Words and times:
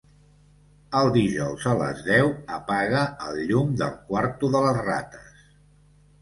Els 1.01 1.11
dijous 1.17 1.67
a 1.73 1.75
les 1.81 2.01
deu 2.07 2.31
apaga 2.55 3.03
el 3.27 3.37
llum 3.51 3.77
del 3.83 3.93
quarto 4.09 4.51
de 4.57 4.63
les 4.65 4.81
rates. 4.89 5.47